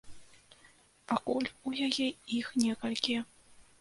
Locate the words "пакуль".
1.11-1.49